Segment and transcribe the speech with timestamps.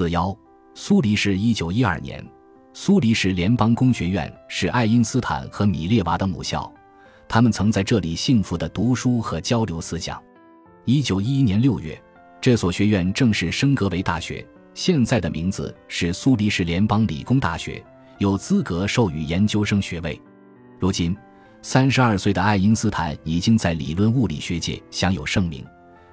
[0.00, 0.34] 四幺，
[0.72, 2.26] 苏黎世，一九一二年，
[2.72, 6.72] 苏黎世联邦工学院是爱因斯坦和米列娃的母校，
[7.28, 10.18] 他们曾在这里幸福的读书和交流思想。
[10.86, 12.02] 一九一一年六月，
[12.40, 14.42] 这所学院正式升格为大学，
[14.72, 17.84] 现在的名字是苏黎世联邦理工大学，
[18.16, 20.18] 有资格授予研究生学位。
[20.78, 21.14] 如今，
[21.60, 25.62] 三十二岁的爱因斯坦已经在理论物理学界享有盛名。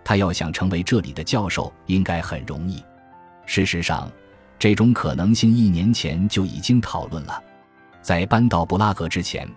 [0.04, 2.84] 他要想成为这里的教授，应该很容易。
[3.48, 4.12] 事实上，
[4.60, 7.42] 这种可能性一年前就已经讨论了。
[8.02, 9.50] 在搬到布拉格之前，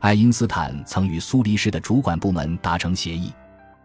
[0.00, 3.32] 爱因斯坦曾与苏黎世的主管部门达成协议。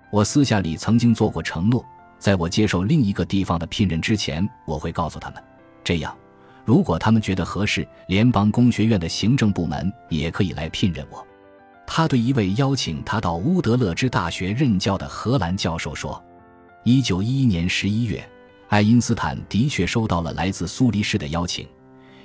[0.10, 1.86] 我私下里曾经做过承诺，
[2.18, 5.44] 在我接受另一个地方的聘任之前，我会告诉他们，
[5.84, 6.16] 这样，
[6.64, 11.26] 如果他们觉得合适，联邦工学院的行政部门也可以来聘任我。
[11.86, 16.24] 他对一位邀请他到乌德勒支大学任教的荷兰教授说
[16.84, 18.26] ：“一九一一年十一月，
[18.70, 21.68] 爱因斯坦的确收到了来自苏黎世的邀请，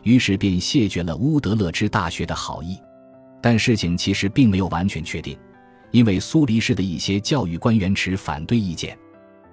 [0.02, 2.78] 于是便谢绝了乌德勒支大学的好意。
[3.40, 5.38] 但事情其实并没有完全确定，
[5.90, 8.98] 因为苏黎世的一些教育官员持反对意见，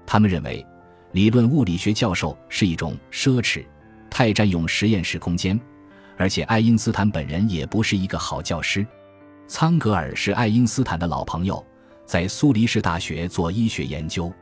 [0.06, 0.66] 他们认为
[1.12, 3.66] 理论物理学教授是一种奢侈，
[4.10, 5.60] 太占用实验室空间，
[6.18, 8.86] 而且爱因斯坦本人也不是一个好教师。”
[9.48, 11.64] 苍格尔是爱因斯坦的老朋友，
[12.06, 14.34] 在苏黎世大学做医学研究。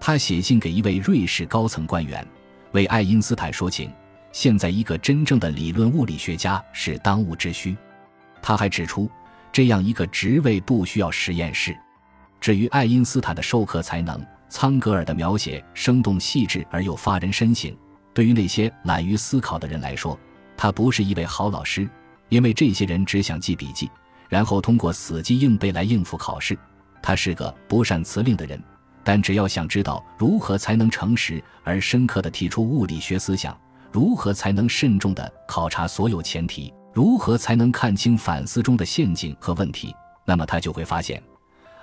[0.00, 2.26] 他写信给一位瑞士高层官员，
[2.72, 3.92] 为爱因斯坦说情。
[4.32, 7.76] 现在，一个真正的理论物理学家是当务之需。
[8.40, 9.10] 他还指出，
[9.52, 11.76] 这样一个职位不需要实验室。
[12.40, 17.76] 至于爱因斯坦的授课才能，苍格尔的描写生动细致而又发人深省。
[18.14, 20.18] 对于那些懒于思考的人来说，
[20.56, 21.88] 他不是一位好老师，
[22.30, 23.90] 因为这些人只想记笔记。
[24.28, 26.56] 然后通过死记硬背来应付考试，
[27.02, 28.62] 他是个不善辞令的人，
[29.02, 33.58] 但只要想知道如何才能诚实而深刻地提出物理学思想，
[33.90, 41.22] 如何才能慎重地考察所有前提，如何才能看清反思中的陷阱和问题，那么他就会发现，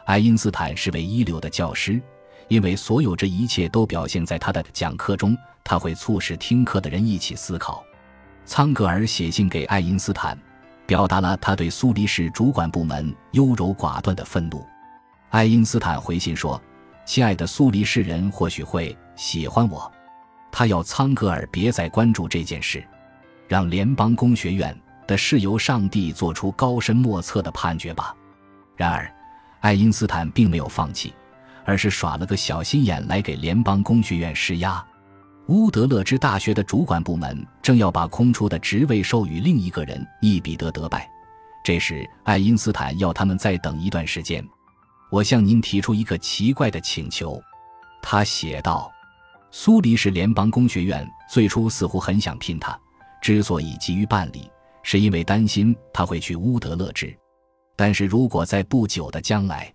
[0.05, 2.01] 爱因斯坦是位一流的教师，
[2.47, 7.83] 因为所有这一切都表现在他的讲课中，他会促使听课的人一起思考。
[8.45, 10.37] 苍格尔写信给爱因斯坦。
[10.85, 14.65] 表达了他对苏黎世主管部门优柔寡断的愤怒。
[15.31, 16.59] 爱因斯坦回信说
[17.07, 19.91] ：“亲爱的苏黎世人或许会喜欢我。”
[20.51, 22.83] 他要苍格尔别再关注这件事，
[23.47, 24.75] 让联邦工学院
[25.05, 28.15] 的事由上帝做出高深莫测的判决吧。
[28.75, 29.11] 然而，
[29.59, 31.13] 爱因斯坦并没有放弃，
[31.63, 34.83] 而是耍了个小心眼来给联邦工学院施压。
[35.47, 41.07] 乌德勒支大学的主管部门正要把空出的职位授予另一个人伊彼得·德拜，
[41.63, 44.43] 这时爱因斯坦要他们再等一段时间。
[45.09, 47.41] 我向您提出一个奇怪的请求，
[48.01, 48.91] 他写道
[49.51, 52.77] ：“苏黎世联邦工学院最初似乎很想聘他，
[53.21, 54.49] 之所以急于办理，
[54.83, 57.15] 是因为担心他会去乌德勒支。
[57.75, 59.73] 但是如果在不久的将来，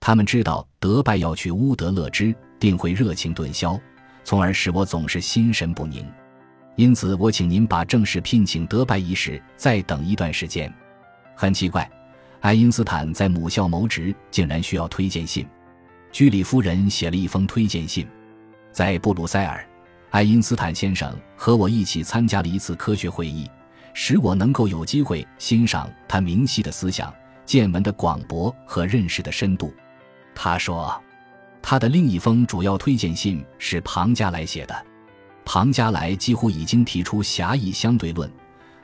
[0.00, 3.78] 他们知道德拜要去乌德勒支，定会热情顿消。”
[4.24, 6.08] 从而使我总是心神不宁，
[6.76, 10.72] 因此我请您把正式聘请德拜一事再等一段时间。
[11.34, 11.90] 很奇怪，
[12.42, 15.46] 爱因斯坦在母校谋职竟然需要推荐信。
[16.10, 18.04] 居里夫人写了一封推荐信，
[18.72, 19.64] 在布鲁塞尔，
[20.10, 23.48] 爱因斯坦先生和我一起参加了一次科学会议，
[23.94, 27.14] 使我能够有机会欣赏他明晰的思想、
[27.46, 29.72] 见闻的广博和认识的深度。
[30.34, 31.00] 他说。
[31.64, 34.74] 他的另一封主要推荐信是庞加莱写的，
[35.44, 38.28] 庞加莱几乎已经提出狭义相对论，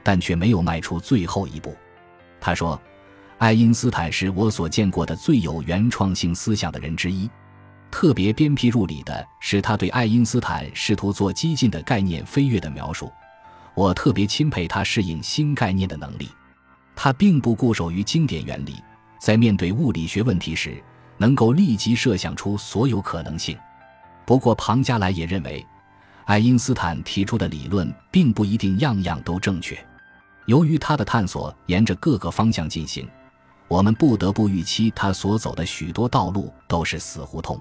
[0.04, 1.76] 但却没有迈出最后一步。
[2.41, 2.80] 他说
[3.38, 7.31] ：“爱因斯坦是我所见过的最有原创性思想的人之一。
[7.91, 13.10] 特别鞭辟入里的是他对爱因斯坦试图做激进的概念飞跃的描述。
[13.75, 16.28] 我特别钦佩他适应新概念的能力。
[16.94, 18.75] 他并不固守于经典原理，
[19.21, 20.82] 在面对物理学问题时。”
[21.21, 23.59] 能够立即设想出所有可能性。
[24.25, 25.66] 不过，庞加莱也认为，
[26.27, 29.77] 爱因斯坦提出的理论并不一定样样都正确。
[30.47, 33.04] 由于他的探索沿着各个方向进行，
[33.68, 37.60] 我们不得不预期他所走的许多道路都是死胡同。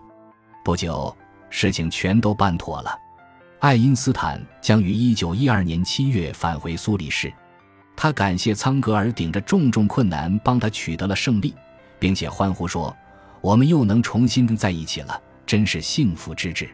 [0.63, 1.15] 不久，
[1.49, 2.97] 事情全都办妥了。
[3.59, 7.31] 爱因斯坦将于1912年7月返回苏黎世。
[7.95, 11.53] 他感谢苍格尔顶着重重困难帮他取得了胜利，
[11.99, 12.95] 并且欢呼说。
[13.41, 16.69] 我们又能重新在一起了，真是幸福之至。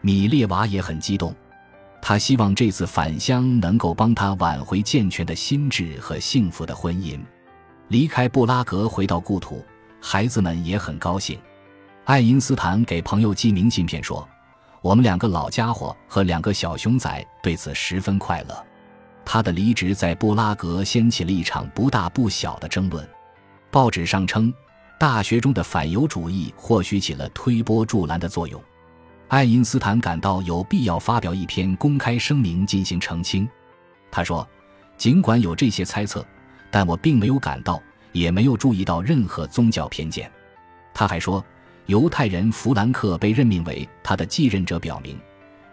[0.00, 1.34] 米列娃也很激动，
[2.00, 7.18] 他希望这次返乡能够帮他挽回健全的心智和幸福的婚姻。
[7.94, 9.64] 离开布拉格回到故土，
[10.00, 11.38] 孩子们也很高兴。
[12.06, 14.28] 爱因斯坦给朋友寄明信片说
[14.82, 18.66] ：“我们两个老家伙和两个小熊仔对此十分快乐。
[19.24, 23.08] 他的离职在布拉格掀起了一场不大不小的争论。
[23.70, 24.52] 报纸上称，
[24.98, 28.60] 大学中的反犹主义或许起了推波助澜的作用。
[29.28, 33.48] 爱因斯坦感到有必要发表一篇公开声明进行澄清。
[34.10, 34.44] 他说
[34.98, 36.26] ：“尽管有这些猜测，
[36.74, 37.80] 但我并没有感到，
[38.10, 40.28] 也没有注意到任何宗教偏见。”
[40.92, 41.44] 他还说。
[41.86, 45.20] 犹太人弗兰克被任命为他的继任者，表明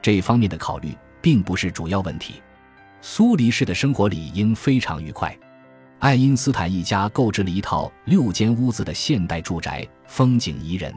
[0.02, 2.42] 这方面的考虑并不是主要问题。
[3.02, 5.34] 苏黎世的生活理应非常愉快。
[6.00, 10.94] 爱因斯坦一家购置了一套六间屋子的现代住宅，风景宜人。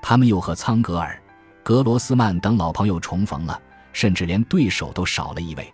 [0.00, 1.22] 他们又和苍格尔、
[1.62, 3.60] 格罗斯曼等老朋友重逢了，
[3.92, 5.70] 甚至连对手都少了一位。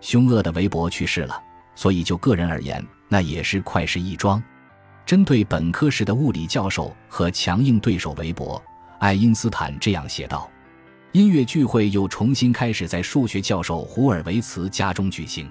[0.00, 1.40] 凶恶的韦伯去世了，
[1.76, 4.42] 所以就个人而言，那也是快事一桩。
[5.06, 8.62] 针对本科时的物理教授和强硬对手韦伯，
[8.98, 10.50] 爱因斯坦这样写道
[11.12, 15.50] ：“音乐聚会又重新开始在数学教授胡尔维茨家中举行。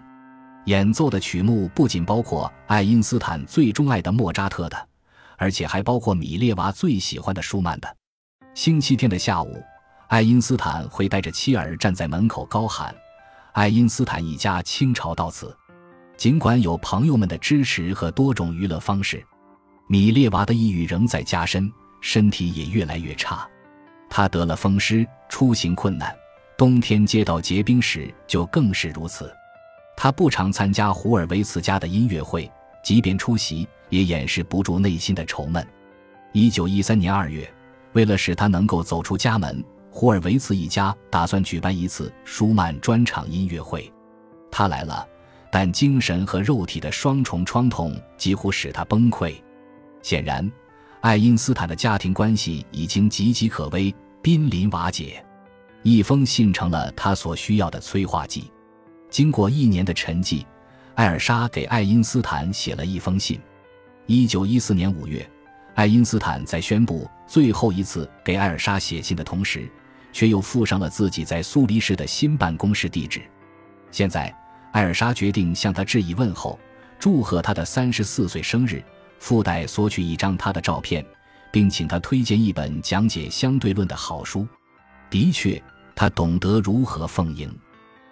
[0.66, 4.88] 演奏的曲目不仅包括爱因斯坦最钟爱的莫扎特的，
[5.38, 7.98] 而且还包括米列娃最喜欢的舒曼的。
[8.54, 9.64] 星期天的下午，
[10.10, 12.94] 爱因斯坦会带着妻儿站在门口高喊
[13.54, 15.58] ：‘爱因斯坦一家倾巢到此。’
[16.18, 19.24] 尽管有朋友们的支持和多种娱乐方式。”
[19.88, 21.72] 米列娃的抑郁仍在加深，
[22.02, 23.48] 身体也越来越差。
[24.10, 26.14] 他得了风湿，出行困难，
[26.58, 29.34] 冬天街道结冰时就更是如此。
[29.96, 32.52] 他不常参加胡尔维茨家的音乐会，
[32.84, 35.66] 即便出席，也掩饰不住内心的愁闷。
[36.34, 37.50] 一九一三年二月，
[37.94, 43.90] 为了使他能够走出家门，胡尔维茨一家打算举办一次舒曼专场音乐会。
[44.52, 45.08] 他来了，
[45.52, 49.36] 但精神和肉体的双重创痛几乎使他崩溃。
[50.02, 50.50] 显然，
[51.02, 55.24] 爱因斯坦的家庭关系已经岌岌可危，濒临瓦解。
[55.84, 58.52] 一封信成了他所需要的催化剂。
[59.10, 60.46] 经过一年的沉寂，
[60.96, 63.40] 艾尔莎给爱因斯坦写了一封信。
[64.06, 65.26] 一九一四年五月，
[65.76, 69.70] 爱因斯坦在宣布最后一次给艾尔莎写信的同时，
[70.12, 73.22] 却又附上了自己在苏黎世的新办公室地址。
[73.92, 74.34] 现在，
[74.78, 76.60] 艾尔莎决定向他致以问候，
[77.00, 78.84] 祝贺他的三十四岁生日。
[79.18, 81.04] 附带索取一张他的照片，
[81.52, 84.48] 并请他推荐一本讲解相对论的好书。
[85.10, 85.60] 的确，
[85.96, 87.52] 他懂得如何奉迎。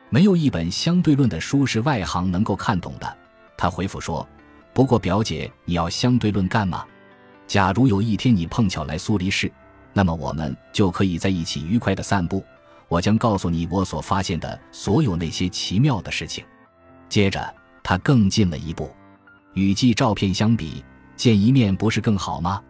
[0.09, 3.17] 没有一本相对论的书是外行能够看懂的。
[3.55, 4.27] 他回复说
[4.73, 6.83] ：“不过，表姐，你要相对论干嘛？
[7.45, 9.51] 假如有一天你碰巧来苏黎世，
[9.93, 12.43] 那么我们就可以在一起愉快的散步。
[12.87, 16.43] 我将告诉你我所发现的所有那些奇妙的事情。”
[17.09, 17.53] 接着，
[17.83, 18.89] 他更进了一步，
[19.53, 20.83] 与寄照片相比。
[21.15, 22.61] 见一面不是更好吗？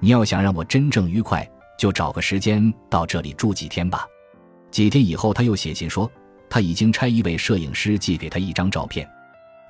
[0.00, 1.46] 你要想让我真正愉快，
[1.78, 4.06] 就找个时间到这里住几天吧。
[4.70, 6.10] 几天以后，他又写信说，
[6.48, 9.06] 他已经差一位摄影师寄给他一张照片。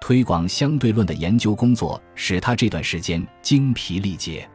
[0.01, 4.49] 推广相对论的研究工作使他这段时间精疲力竭，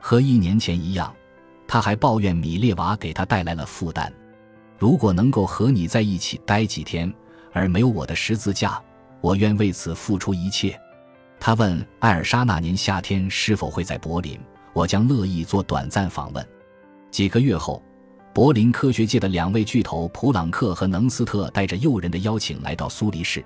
[0.00, 1.14] 和一年前一样。
[1.66, 4.12] 他还抱怨米列娃给他带来了负担。
[4.76, 7.12] 如果能够和你在一起待几天，
[7.52, 8.82] 而没有我的十字架，
[9.24, 10.78] 我愿为此付出一切。
[11.40, 14.38] 他问艾尔莎那年夏天是否会在柏林，
[14.74, 16.46] 我将乐意做短暂访问。
[17.10, 17.82] 几个月后，
[18.34, 23.42] 柏林科学界的两位巨头普朗克和能斯特带着诱人的邀请来到苏黎世，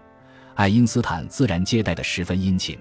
[0.56, 2.76] 爱因斯坦自然接待的十分殷勤。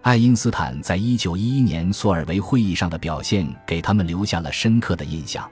[0.00, 5.46] 爱因斯坦在一九一一年索尔维会议上的表现给他们留下了深刻的印象，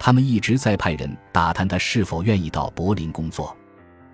[0.00, 3.56] 他们一直在派人打探他是否愿意到柏林工作。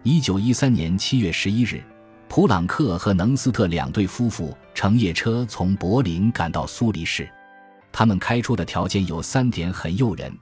[0.03, 1.83] 一九一三年七月十一日。
[2.29, 7.29] 普朗克和能斯特两对夫妇乘夜车从柏林赶到苏黎世，
[7.93, 10.37] 他们开出的条件有三点很诱人：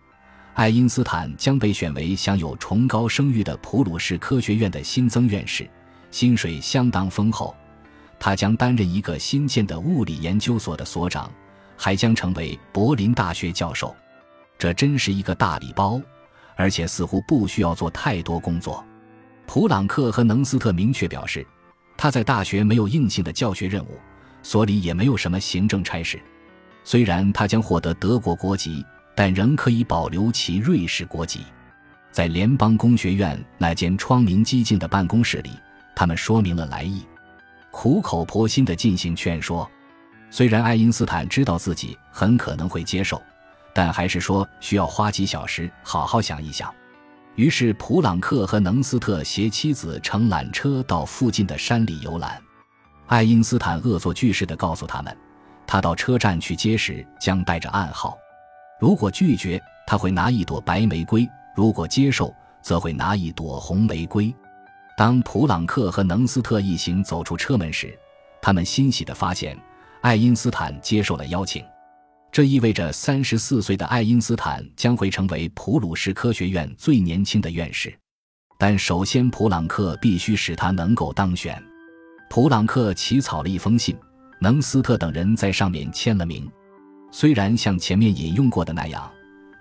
[0.55, 5.69] 爱因斯坦将被选为享有崇高声誉的普鲁士科学院的新增院士，
[6.11, 7.55] 薪水相当丰厚；
[8.19, 11.31] 他将担任一个新建的物理研究所的所长，
[11.77, 13.95] 还将成为柏林大学教授。
[14.57, 16.01] 这真是一个大礼包，
[16.57, 18.83] 而且似乎不需要做太多工作。
[19.47, 21.47] 普朗克和能斯特明确表示。
[22.02, 23.97] 他在大学没有硬性的教学任务，
[24.42, 26.21] 所里也没有什么行政差事。
[26.82, 31.42] 虽然他将获得德国国籍，但仍可以保留其瑞士国籍。
[32.11, 35.50] 在联邦工学院那间窗明几净的办公室里，
[35.94, 37.06] 他们说明了来意，
[37.71, 39.71] 苦口婆心地进行劝说。
[40.28, 43.23] 虽然爱因斯坦知道自己很可能会接受，
[43.73, 46.75] 但还是说需要花几小时好好想一想。
[47.35, 52.39] 于是，普朗克和能斯特携妻子乘缆车到附近的山里游览。
[53.07, 55.17] 爱因斯坦恶作剧似的告诉他们，
[55.67, 58.19] 他到车站去接时将带着暗号，
[58.79, 64.35] 如果拒绝，他会拿一朵白玫瑰如果接受，则会拿一朵红玫瑰。
[64.95, 67.99] 当普朗克和能斯特一行走出车门时，
[68.43, 69.59] 他们欣喜地发现，
[70.03, 71.65] 爱因斯坦接受了邀请。
[72.33, 77.95] 这意味着，三十四岁的爱因斯坦将会成为普鲁士科学院最年轻的院士。
[78.59, 81.62] 但首先，普朗克必须使他能够当选。
[82.31, 83.95] 普朗克起草了一封信，
[84.41, 86.51] 能斯特等人在上面签了名。
[87.11, 89.12] 虽然像前面引用过的那样，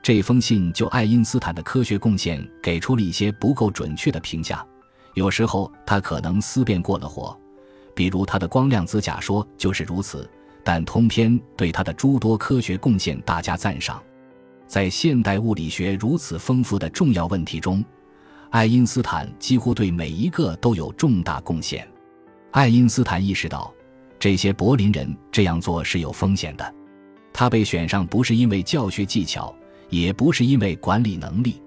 [0.01, 4.65] 这封信就爱因斯坦的科学贡献给出了一些不够准确的评价。
[5.15, 7.37] 有时候他可能思辨过了火，
[7.93, 10.25] 比如他的光量子假说就是如此。
[10.63, 14.01] 但通篇对他的诸多科学贡献大加赞赏。
[14.67, 17.83] 在现代物理学如此丰富的重要问题中，
[18.51, 21.87] 爱因斯坦几乎对每一个都有重大贡献。
[22.51, 23.73] 爱因斯坦意识到，
[24.19, 26.73] 这些柏林人这样做是有风险的。
[27.33, 29.53] 他被选上不是因为教学技巧，
[29.89, 31.61] 也不是因为管理能力。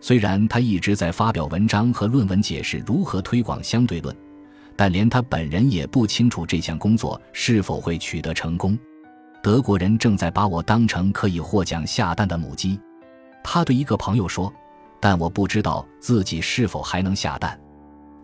[0.00, 4.16] 虽然他一直在发表文章和论文解释如何推广相对论。
[4.80, 8.78] 但连他本人也不清楚这项工作是否会取得成功。
[9.42, 12.80] 德国人正在把我当成可以获奖下蛋的母鸡，
[13.44, 14.50] 他对一个朋友说
[14.98, 17.60] ：“但我不知道自己是否还能下蛋。”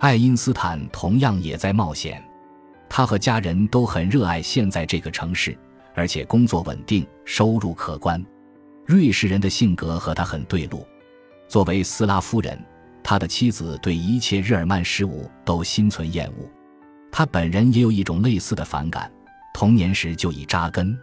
[0.01, 2.25] 爱因斯坦同样也在冒险。
[2.89, 5.55] 他和家人都很热爱现在这个城市，
[5.95, 8.25] 而且工作稳定，收入可观。
[8.87, 10.87] 瑞士人的性格和他很对路。
[11.49, 12.59] 作为斯拉夫人。
[13.09, 16.51] 他的妻子对一切日耳曼事物都心存厌恶，
[17.13, 19.09] 他本人也有一种类似的反感，
[19.55, 20.99] 童年时就已扎根。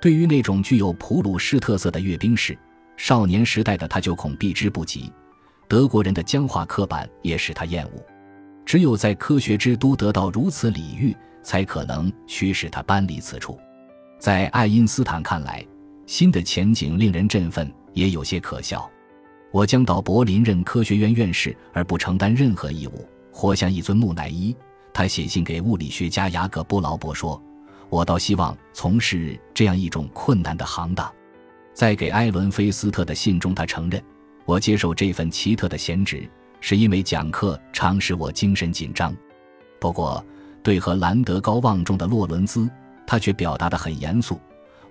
[0.00, 2.58] 对于那种具有普鲁士特色的阅兵式，
[2.96, 5.12] 少年时代的他就恐避之不及。
[5.68, 8.04] 德国人的僵化刻板也使他厌恶，
[8.64, 13.56] 只有在科学之都得到如此礼遇，才可能驱使他搬离此处。
[14.18, 15.64] 在爱因斯坦看来，
[16.06, 18.90] 新的前景令人振奋，也有些可笑。
[19.56, 24.54] 我将到柏林任科学院院士，而不承担任何义务，活像一尊木乃伊。
[24.92, 27.42] 他写信给物理学家雅各布劳伯说
[27.88, 31.10] ：“我倒希望从事这样一种困难的行当。”
[31.72, 33.98] 在给埃伦菲斯特的信中，他承认
[34.44, 36.28] ：“我接受这份奇特的闲职，
[36.60, 39.16] 是因为讲课常使我精神紧张。
[39.80, 40.22] 不过，
[40.62, 42.68] 对和兰德高望重的洛伦兹，
[43.06, 44.38] 他却表达得很严肃。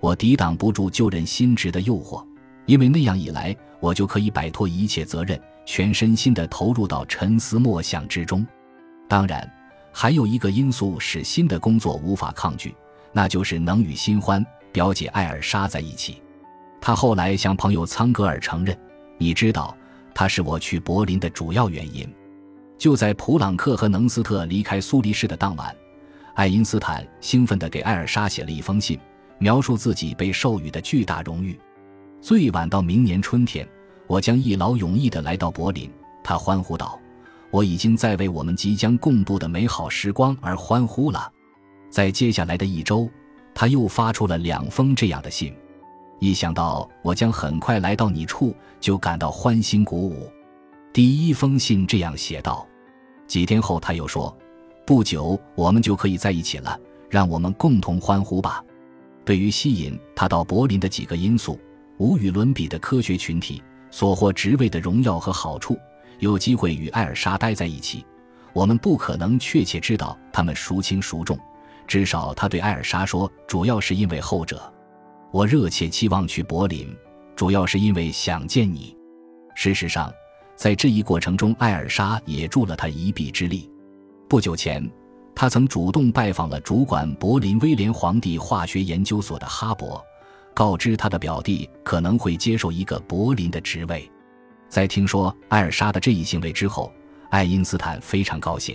[0.00, 2.20] 我抵挡不住就任新职的诱惑。”
[2.66, 8.46] 因为那样一来，我就可以摆脱一切责任，全身心地投入到沉思默想之中。
[9.08, 9.50] 当然，
[9.92, 12.74] 还有一个因素使新的工作无法抗拒，
[13.12, 16.20] 那就是能与新欢表姐艾尔莎在一起。
[16.80, 18.76] 他后来向朋友苍格尔承认
[19.16, 19.76] ：“你知道，
[20.14, 22.06] 他是我去柏林的主要原因。”
[22.78, 25.74] 就在普朗克和能斯特离开苏黎世的当晚，
[26.34, 28.98] 爱因斯坦兴奋地给艾尔莎写了一封信，
[29.38, 31.58] 描述自己被授予的巨大荣誉。
[32.26, 33.64] 最晚到明年春天，
[34.08, 35.88] 我将一劳永逸地来到柏林。
[36.24, 36.98] 他欢呼道
[37.52, 41.30] ：“我已经在为我们即将共度的美好时光而欢呼了。”
[41.88, 43.08] 在接下来的一周，
[43.54, 45.54] 他又发出了两封这样的信。
[46.18, 50.28] 一想到我将很快来到你处，就感到欢欣鼓舞。
[50.92, 52.66] 第一封信这样写道
[53.28, 54.36] ：“几天后，他又说，
[54.84, 56.76] 不久我们就可以在一起了，
[57.08, 58.64] 让我们共同欢呼吧。”
[59.24, 61.56] 对于吸引他到柏林的几个因素。
[61.98, 65.78] 无与伦比的科学群体所获职位的荣耀和好处，
[66.18, 68.04] 有机会与艾尔莎待在一起。
[68.52, 71.38] 我们不可能确切知道他们孰轻孰重，
[71.86, 74.72] 至少他对艾尔莎说，主要是因为后者。
[75.30, 76.94] 我热切期望去柏林，
[77.34, 78.96] 主要是因为想见你。
[79.54, 80.12] 事实上，
[80.54, 83.70] 在这一过程中，艾尔莎也助了他一臂之力。
[84.28, 84.90] 不久前，
[85.34, 90.00] 他曾主动拜访了主管柏林威廉皇帝化学研究所的哈勃。
[90.56, 94.10] 告知他的表弟可能会接受一个柏林的职位，
[94.70, 96.90] 在听说艾尔莎的这一行为之后，
[97.28, 98.74] 爱因斯坦非常高兴。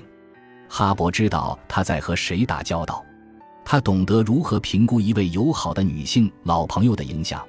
[0.69, 3.03] 哈勃知道他在和谁打交道，
[3.65, 7.43] 他懂得如何评估一位友好的女性老朋友的影响。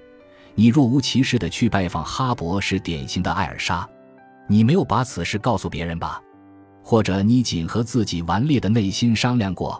[0.54, 3.86] 你若无其事的去拜访哈勃，是典型的艾尔莎。
[4.48, 6.18] 你没有把此事告诉别人吧？
[6.82, 9.78] 或者你仅和自己顽劣的内心商量过？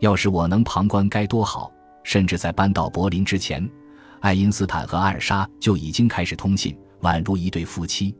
[0.00, 1.70] 要是我能旁观，该多好！
[2.04, 3.68] 甚至在搬到柏林之前，
[4.20, 8.14] 爱因斯坦和艾尔莎就已经开始通信，宛如一对夫妻。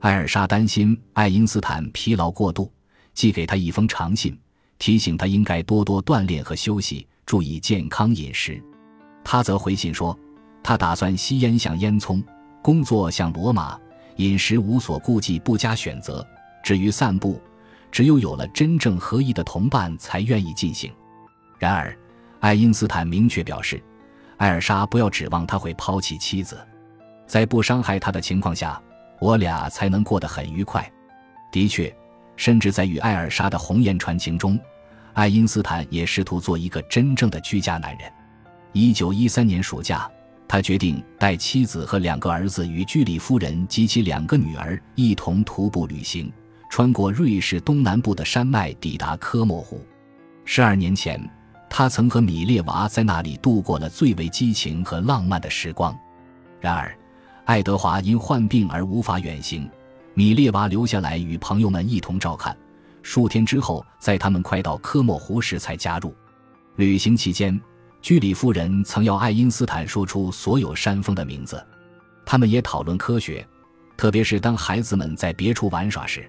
[0.00, 2.72] 艾尔莎担心爱因斯坦疲劳过度，
[3.14, 4.36] 寄给他一封长信，
[4.78, 8.62] 提醒他应该多多锻炼和休息，注意健康饮食。
[9.22, 10.18] 他则回信说，
[10.62, 12.24] 他打算吸烟像烟囱，
[12.62, 13.78] 工作像罗马，
[14.16, 16.26] 饮食无所顾忌，不加选择。
[16.62, 17.40] 至于散步，
[17.92, 20.90] 只有有了真正合意的同伴才愿意进行。
[21.58, 21.96] 然而。
[22.40, 23.82] 爱因斯坦明确表示，
[24.36, 26.56] 艾尔莎不要指望他会抛弃妻子，
[27.26, 28.80] 在不伤害他的情况下，
[29.20, 30.88] 我俩才能过得很愉快。
[31.50, 31.94] 的确，
[32.36, 34.58] 甚至在与艾尔莎的鸿雁传情中，
[35.14, 38.12] 爱因斯坦也试图做一个真正的居家男人。
[38.72, 40.08] 一九一三年暑假，
[40.46, 46.32] 他决定带妻子和两个儿子与居里夫人及其两个女儿一同徒步旅行，
[46.70, 49.84] 穿过瑞士东南部的山脉，抵达科莫湖。
[50.44, 51.20] 十二年前，
[51.70, 55.96] 他曾和米列娃在那里度过了最为激情和浪漫的时光。
[56.60, 56.96] 然而，
[57.44, 59.70] 爱德华因患病而无法远行，
[60.14, 62.56] 米列娃留下来与朋友们一同照看。
[63.02, 66.14] 数天之后，在他们快到科莫湖时才加入。
[66.76, 67.58] 旅行期间，
[68.02, 71.64] 居里夫人曾要爱因斯坦说出所有山峰的名字。
[72.26, 73.46] 他们也讨论科学，
[73.96, 76.28] 特别是当孩子们在别处玩耍时。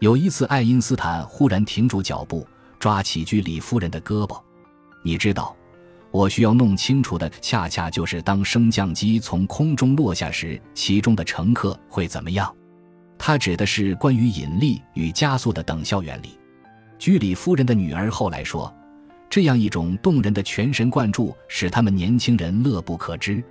[0.00, 2.46] 有一次，爱因斯坦忽然停住脚步，
[2.78, 4.40] 抓起居里夫人的胳膊
[5.08, 5.56] ：“你知道。”
[6.10, 12.54] 我需要弄清楚的，恰恰就是当升降机从空中落下时，其中的乘客会怎么样。
[13.18, 16.38] 他指的是关于引力与加速的等效原理。
[16.98, 18.74] 居里夫人的女儿后来说，
[19.28, 23.44] 这样一种动人的全神贯注使他们年轻人乐不可支。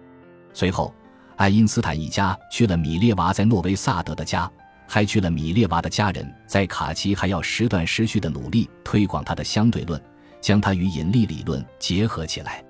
[0.52, 0.94] 随后，
[1.36, 4.52] 爱因斯坦一家去了米列娃在诺维萨德的家，
[4.88, 10.02] 还去了米列娃的家人在卡奇，还要时断时续的努力推广他的相对论。
[10.48, 12.64] 将它与引力理论结合起来。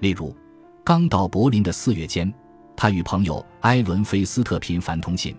[0.00, 0.36] 例如，
[0.84, 2.30] 刚到柏林的四月间，
[2.76, 5.34] 他与朋友埃伦菲斯特频繁通信，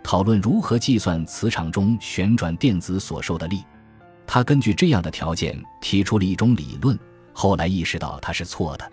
[0.00, 3.64] 讨论如何计算磁场中旋转电子所受的力。
[4.24, 6.96] 他根据这样的条件提出了一种理论，
[7.32, 8.88] 后来意识到他是错的。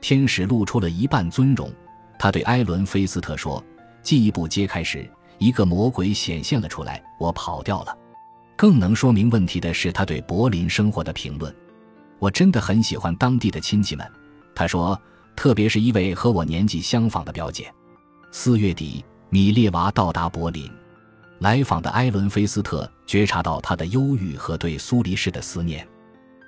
[0.00, 1.70] 天使露出了一半尊容，
[2.18, 3.62] 他对埃伦菲斯特说
[4.02, 7.94] ：“进一步揭开时，一个魔鬼显现了出来，我跑掉了。”
[8.56, 11.54] 更能说明问题的是他对柏林生活的评论。
[12.24, 14.12] 我真的很喜欢当地的亲戚们，
[14.54, 14.98] 他说，
[15.36, 17.70] 特别是一位和我年纪相仿的表姐。
[18.32, 20.72] 四月底，米列娃到达柏林，
[21.40, 25.86] 来访的埃伦菲斯特觉察到他的忧郁和对苏黎世的思念，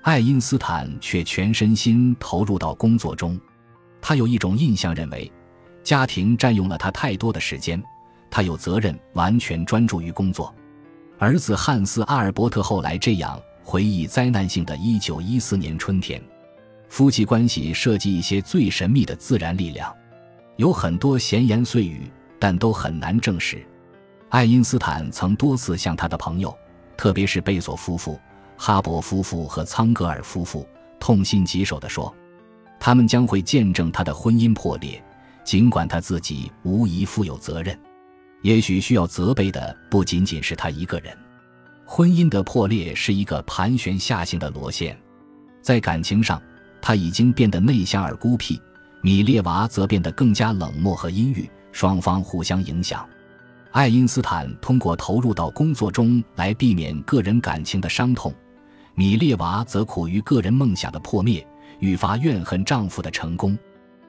[0.01, 3.39] 爱因斯坦却全身心投入到工作中。
[4.01, 5.31] 他有一种印象，认为
[5.85, 7.85] 家庭占用了他太多的时间，
[8.31, 10.55] 他有责任完全专注于工作。
[11.19, 13.39] 儿子汉斯·阿尔伯特后来这样。
[13.69, 16.23] 回忆灾难性的一九一四年春天，
[16.89, 19.93] 夫妻关系涉及一些最神秘的自然力量，
[20.55, 23.61] 有很多闲言碎语，但都很难证实。
[24.29, 26.57] 爱因斯坦曾多次向他的朋友，
[26.97, 28.21] 特别是贝索夫妇、
[28.57, 30.65] 哈勃夫妇和苍格尔夫妇，
[31.01, 32.15] 痛心疾首地说，
[32.79, 35.03] 他们将会见证他的婚姻破裂，
[35.43, 37.77] 尽管他自己无疑负有责任。
[38.43, 41.13] 也许需要责备的不仅仅是他一个人。
[41.89, 44.99] 婚姻的破裂是一个盘旋下行的螺旋，
[45.63, 46.43] 在感情上，
[46.83, 48.61] 他已经变得内向而孤僻；
[49.03, 53.09] 米列娃则变得更加冷漠和阴郁，双方互相影响。
[53.71, 58.35] 爱因斯坦通过投入到工作中来避免个人感情的伤痛，
[58.97, 61.47] 米列娃则苦于个人梦想的破灭，
[61.79, 63.57] 愈发怨恨丈夫的成功。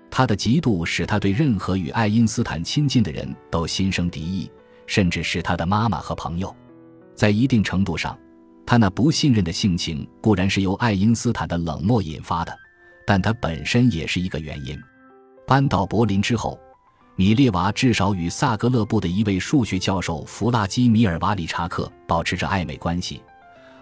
[0.09, 4.49] 她的嫉妒使她对任何与爱因斯坦亲近的人都心生敌意，
[4.87, 6.53] 甚至是他的妈妈和朋友。
[7.17, 8.17] 在一定程度上，
[8.63, 12.55] 他那不信任的性情固然是由爱因斯坦的冷漠引发的，
[13.07, 14.79] 但他本身也是一个原因。
[15.47, 16.59] 搬到柏林之后，
[17.15, 23.19] 米列娃至少与萨格勒布的一位数学教授弗拉基米尔·瓦里查克保持着暧昧关系，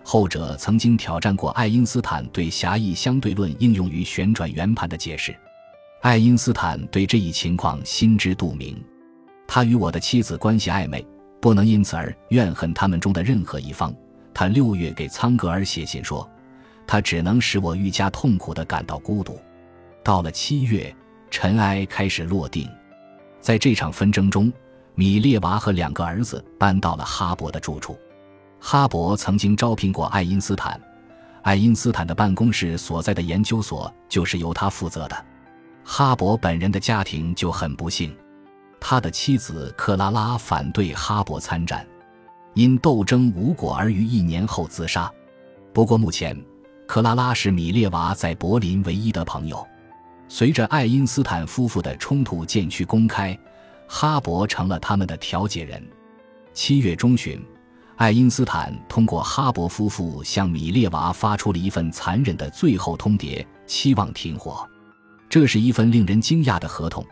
[0.01, 5.35] 后者曾经挑战过爱因斯坦对狭义相对论应用于旋转圆盘的解释。
[6.01, 8.81] 爱因斯坦对这一情况心知肚明，
[9.45, 11.05] 他与我的妻子关系暧昧。
[11.45, 13.93] 不能因此而怨恨他们中的任何一方。
[14.33, 16.27] 他六月给苍格尔写信说，
[16.87, 19.39] 他只能使我愈加痛苦地感到孤独。
[20.03, 20.91] 到了七月，
[21.29, 22.67] 尘埃开始落定，
[23.39, 24.51] 在这场纷争中，
[24.95, 27.95] 米列娃和两个儿子搬到了哈勃的住处。
[28.59, 30.81] 哈勃曾经招聘过爱因斯坦，
[31.43, 35.25] 爱因斯坦的办公室所在的研究所就是由他负责的。
[35.83, 38.11] 哈勃本人的家庭就很不幸。
[38.79, 41.85] 他的妻子克拉拉反对哈勃参战，
[42.53, 45.11] 因斗争无果而于一年后自杀。
[45.73, 46.39] 不过目前，
[46.87, 49.65] 克拉拉是米列娃在柏林唯一的朋友。
[50.27, 53.37] 随着爱因斯坦夫妇的冲突渐趋公开，
[53.87, 55.85] 哈勃成了他们的调解人。
[56.53, 57.43] 七月中旬，
[57.95, 64.67] 爱因斯坦通过哈勃夫妇向米列娃发出了一份残忍的最后通牒，期望停火。
[65.29, 67.05] 这是一份令人惊讶的合同。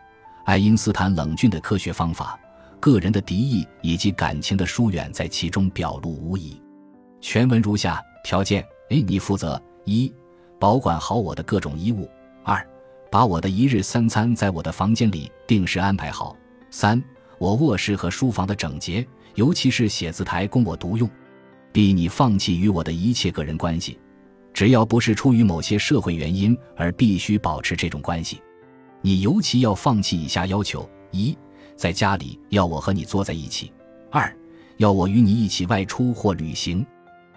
[0.46, 2.38] 爱因斯坦冷峻的科学方法、
[2.80, 6.62] 个人的敌意以及感情的疏远在其中表露无遗。
[7.22, 10.14] 全文如下：条件：哎，你负责一，
[10.60, 12.06] 保管好我的各种衣物；
[12.44, 12.66] 二，
[13.10, 16.36] 把我的一日三餐在我的房间里定时安排好；
[16.70, 17.02] 三，
[17.38, 21.10] 我卧室和书房的整洁，尤其是写字台供我独用。
[21.72, 23.98] 逼你放弃与我的一切个人关系，
[24.54, 28.42] 只要不是出于某些社会原因而必须保持这种关系。
[29.06, 31.38] 你尤其要放弃以下要求：一，
[31.76, 33.70] 在家里要我和你坐在一起；
[34.10, 34.34] 二，
[34.78, 36.82] 要我与你一起外出或旅行；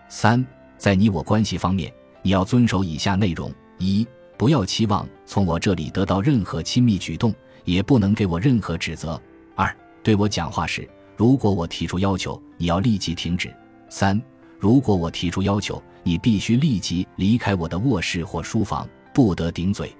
[0.08, 0.46] 三，
[0.78, 4.06] 在你我关系方面，你要遵守以下内容：一，
[4.38, 9.20] 不要期望从我这里得到任何亲密举动，也不能给我任何指责；
[9.56, 13.52] 二，对我讲话时，如果我提出要求，你要立即停止。
[13.88, 14.22] 三，
[14.60, 19.92] 如果我提出要求，你必须立即离开我的卧室或书房，不得顶嘴。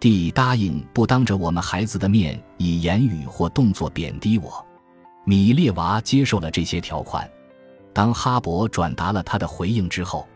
[0.00, 4.66] D 答应不当着我们孩子的面以言语或动作贬低我。
[5.26, 7.30] 米列娃接受了这些条款。
[7.92, 10.26] 当哈勃转达了他的回应之后，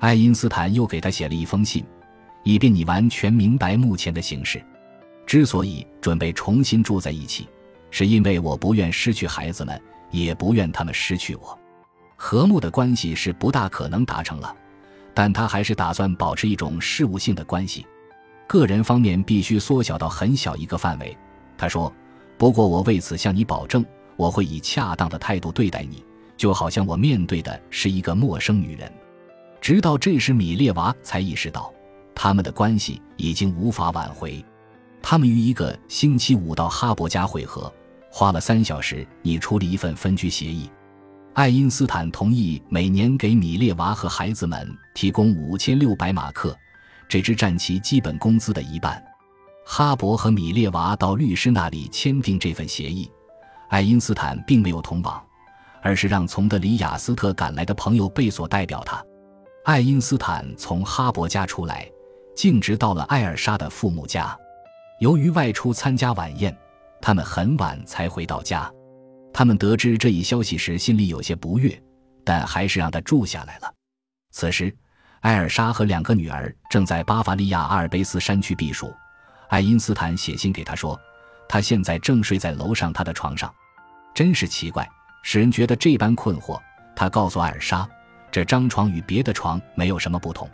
[0.00, 1.84] 爱因斯坦又给他写了一封信，
[2.42, 4.60] 以便你完全明白目前的形势。
[5.24, 7.48] 之所以准备重新住在一起，
[7.92, 11.56] 是因为我不愿失去孩子们，也不愿他们失去我。
[12.16, 14.52] 和睦的关系是不大可能达成了，
[15.14, 17.86] 但他还是打算保持一种事务性的关系。
[18.46, 21.16] 个人方面必须缩小到很小一个范围。
[21.58, 21.92] 他说
[22.38, 23.84] ：“不过我为此向你保证，
[24.16, 26.04] 我会以恰当的态度对待你，
[26.36, 28.92] 就好像我面对的是一个陌生女人。”
[29.60, 31.72] 直到这时，米列娃才意识到，
[32.14, 34.44] 他们的关系已经无法挽回。
[35.02, 37.72] 他们于一个星期五到哈勃家会合，
[38.10, 40.70] 花了三小时拟出了一份分居协议。
[41.32, 46.56] 爱因斯坦同意每年给米列娃和孩子们提供五千六百马克，
[47.08, 49.02] 这只占其基本工资的一半。
[49.64, 53.10] 哈勃和米列娃到律师那里签订这份协议。
[53.68, 55.20] 爱因斯坦并没有同往，
[55.82, 59.04] 而是让从德里雅斯特赶来的朋友贝索代表他。
[59.64, 61.90] 爱因斯坦从哈勃家出来，
[62.36, 64.38] 径直到了艾尔莎的父母家。
[65.00, 66.56] 由于外出参加晚宴，
[67.02, 68.70] 他们很晚才回到家。
[69.32, 71.76] 他们得知这一消息时，心里有些不悦，
[72.24, 73.74] 但还是让他住下来了。
[74.30, 74.72] 此时，
[75.26, 78.94] 艾尔莎和两个女儿正在巴伐利亚阿尔卑斯山区避暑。
[79.48, 80.96] 爱因斯坦写信给他说，
[81.48, 83.52] 他现在正睡在楼上他的床上。
[84.14, 84.88] 真是奇怪，
[85.24, 86.62] 使人觉得这般困惑。
[86.94, 87.88] 他告诉艾尔莎，
[88.30, 90.48] 这张床与别的床没有什么不同，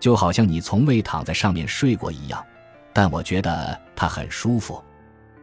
[0.00, 2.44] 就好像你从未躺在上面睡过一样。
[2.92, 4.82] 但我觉得它很舒服。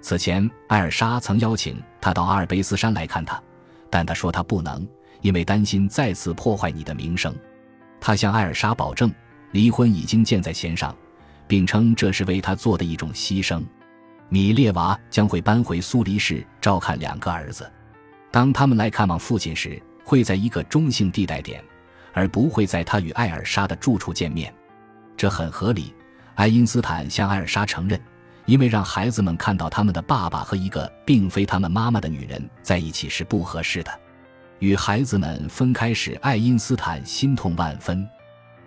[0.02, 3.42] 此前，艾尔莎曾邀请他到阿尔卑斯山来看他，
[3.90, 4.86] 但他说他不能，
[5.22, 7.34] 因为担心再次破坏你的名声。
[8.00, 9.14] 他向艾尔莎保证，
[9.52, 10.96] 离婚已经箭在弦上，
[11.48, 13.64] 并称这是为他做的一种牺牲。
[14.30, 17.72] 米列娃将会搬回苏黎世照看两个儿子。
[18.32, 21.64] 当他们来看望父亲时，会在一个中性地带点，
[22.14, 24.54] 而不会在他与艾尔莎的住处见面。
[25.16, 25.94] 这很合理。
[26.36, 28.00] 爱因斯坦向艾尔莎承认。
[28.48, 33.92] 因为让孩子们看到他们的爸爸和一个并非他们妈妈的女人在一起是不合适的。
[34.60, 38.08] 与孩子们分开时，爱因斯坦心痛万分。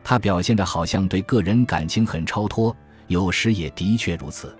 [0.02, 2.74] 他表现得好像对个人感情很超脱，
[3.06, 4.56] 有时也的确如此。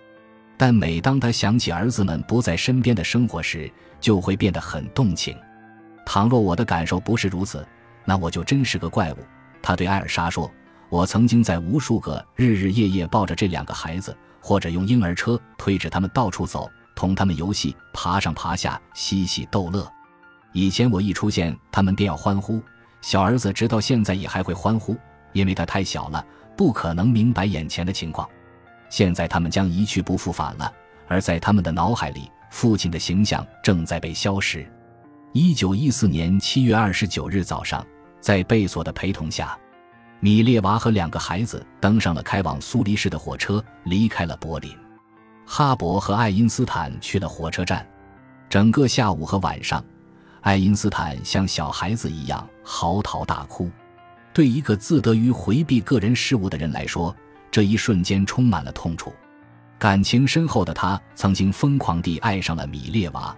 [0.57, 5.37] 但每当他想起儿子们不在身边的生活时，就会变得很动情。
[6.05, 7.67] 倘若我的感受不是如此，
[8.05, 9.17] 那我就真是个怪物。
[9.63, 10.51] 他对艾尔莎说
[10.91, 16.67] ：“我曾经在无数个日日夜夜抱着这两个孩子。”或者用婴儿车推着他们到处走，
[16.97, 19.87] 同他们游戏，爬上爬下，嬉戏逗乐。
[20.53, 22.61] 以前我一出现，他们便要欢呼。
[23.01, 24.97] 小儿子直到现在也还会欢呼，
[25.33, 26.25] 因为他太小了，
[26.57, 28.29] 不可能明白眼前的情况。
[28.89, 30.73] 现在他们将一去不复返了，
[31.09, 34.67] 而在他们的脑海里，父亲的形象正在被消失。
[35.33, 37.87] 一九一四年七月二十九日早上，
[38.21, 39.57] 在贝索的陪同下。
[40.19, 44.77] 米列娃和两个孩子登上了开往苏黎世的火车，离开了柏林。
[45.47, 47.87] 哈勃和爱因斯坦去了火车站。
[48.49, 49.83] 整个下午和晚上，
[50.43, 53.71] 爱因斯坦像小孩子一样嚎啕大哭。
[54.33, 57.15] 对一个自得于回避个人事务的人来说，
[57.51, 59.13] 这一瞬间充满了痛楚。
[59.79, 63.37] 感情深厚的他曾经疯狂地爱上了米列娃，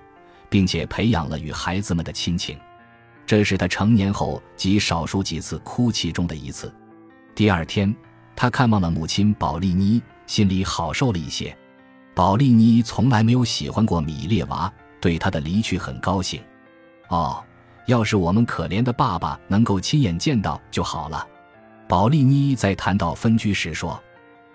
[0.51, 2.59] 并且培养了与孩子们的亲情。
[3.25, 6.73] 这是他成年后极少数几次哭泣中的一次。
[7.35, 7.95] 第二天，
[8.37, 11.57] 他看望了母亲保利妮，心里好受了一些。
[12.15, 16.43] 保利妮从来没有喜欢过米列娃，对他的离去很高兴。
[17.13, 17.45] 哦，
[17.85, 21.29] 要是我们可怜的爸爸能够亲眼见到就好了。
[21.87, 24.03] 保利妮在谈到分居时说：“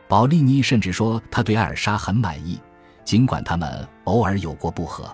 [0.10, 2.60] 保利妮甚至说他对艾尔莎很满意，
[3.06, 5.08] 尽管他们偶尔有过不和。”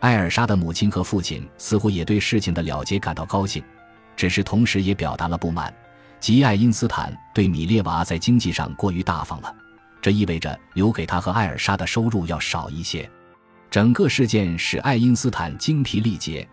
[0.00, 3.62] 艾尔莎的母亲和父亲似乎也对事情的了结感到高兴，
[4.16, 5.70] 只是同时也表达了不满，
[6.18, 9.54] 即爱因斯坦对米列娃在经济上过于大方了，
[10.00, 13.06] 这意味着留给他和艾尔莎的收入要少一些。
[13.70, 16.48] 整个事件使爱因斯坦精疲力竭，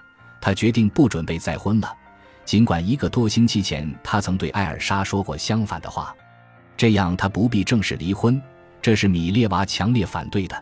[0.48, 1.94] 他决定不准备再婚了。
[2.46, 6.16] 尽管一个多星期前他曾对艾尔莎说过相反的话，
[6.78, 8.42] 这样他不必正式离婚。
[8.82, 10.56] 这是米列娃强烈反对的。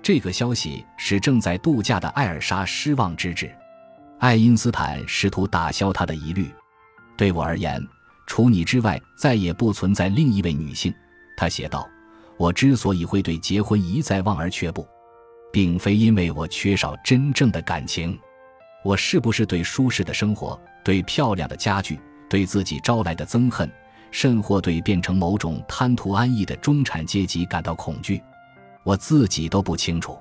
[0.00, 3.52] 这个消息使正在度假的艾尔莎失望之至。
[4.20, 6.48] 爱因斯坦试图打消他的疑虑。
[7.16, 7.84] 对我而言，
[8.28, 10.94] 除你之外，再也不存在另一位女性。
[11.36, 11.84] 他写道
[12.38, 14.86] ：“我之所以会对结婚一再望而却步，
[15.52, 18.16] 并非因为我缺少真正的感情。
[18.86, 21.98] 我是不是对舒适的生活？”对漂亮的家具，
[22.30, 23.68] 对自己招来的憎恨，
[24.12, 28.22] 甚或对变成某种贪图安逸的中产阶级感到恐惧，
[28.84, 30.16] 我自己都不清楚。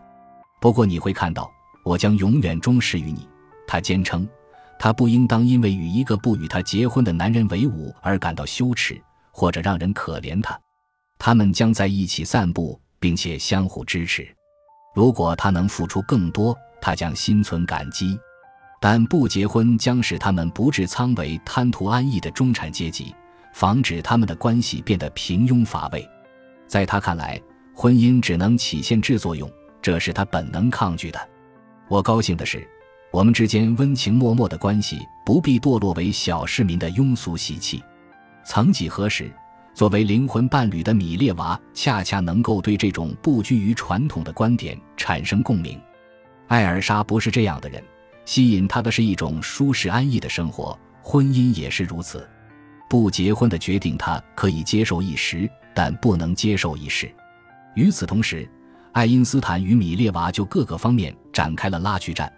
[0.60, 1.48] 不过你会看到，
[1.84, 3.30] 我将永远忠实于你。
[3.68, 4.28] 他坚称，
[4.80, 9.00] 他不应当因为与一个不与他结婚的男人为伍而感到羞耻，
[9.30, 10.60] 或者让人可怜他。
[11.20, 14.28] 他们将在一起散步，并且相互支持。
[14.96, 18.18] 如果他能付出更多，他将心存感激。
[18.88, 23.16] 但不结婚将使他们不致仓为贪图安逸的中产阶级，
[23.52, 26.08] 防止他们的关系变得平庸乏味。
[26.68, 27.42] 在他看来，
[27.74, 31.20] 婚姻只能起限制作用，这是他本能抗拒的。
[31.88, 32.64] 我高兴的是，
[33.12, 37.84] 我们之间温情脉脉的关系不必堕落为小市民的庸俗习气。
[38.46, 39.34] 曾几何时，
[39.74, 45.82] 作为灵魂伴侣的米列娃恰恰能够对这种不拘于传统的观点产生共鸣。
[46.50, 47.84] 艾尔莎不是这样的人。
[48.26, 52.28] 吸引他的是一种舒适安逸的生活，婚姻也是如此。
[52.90, 57.12] 不结婚的决定，他可以接受一时，但不能接受一世。
[57.76, 58.50] 与此同时，
[58.94, 62.32] 爱因斯坦与米列娃就各个方面展开了拉锯战，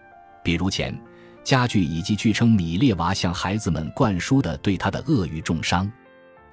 [0.43, 0.97] 比如钱、
[1.43, 5.89] 家具以及据称米列娃向孩子们灌输的对他的恶语重伤。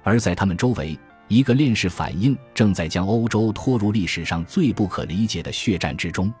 [0.03, 6.31] 而在他们周围，一个链式反应正在将欧洲拖入历史上最不可理解的血战之中。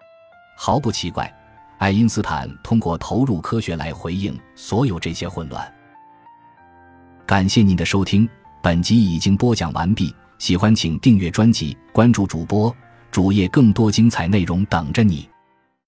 [0.55, 1.33] 毫不奇怪。
[1.77, 5.73] 爱因斯坦通过投入科学来回应所有这些混乱。
[7.25, 8.27] 感谢您的收听，
[8.61, 10.13] 本集已经播讲完毕。
[10.37, 12.75] 喜欢请订阅专辑，关注主播
[13.09, 15.27] 主页，更多精彩内容等着你。